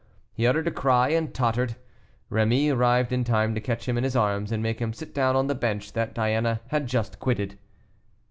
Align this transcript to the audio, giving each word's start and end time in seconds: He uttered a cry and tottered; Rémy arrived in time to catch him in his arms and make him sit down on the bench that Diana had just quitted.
He 0.33 0.47
uttered 0.47 0.67
a 0.67 0.71
cry 0.71 1.09
and 1.09 1.31
tottered; 1.31 1.75
Rémy 2.31 2.73
arrived 2.75 3.11
in 3.13 3.23
time 3.23 3.53
to 3.53 3.61
catch 3.61 3.87
him 3.87 3.99
in 3.99 4.03
his 4.03 4.15
arms 4.15 4.51
and 4.51 4.63
make 4.63 4.79
him 4.79 4.93
sit 4.93 5.13
down 5.13 5.35
on 5.35 5.45
the 5.45 5.53
bench 5.53 5.93
that 5.93 6.15
Diana 6.15 6.59
had 6.69 6.87
just 6.87 7.19
quitted. 7.19 7.59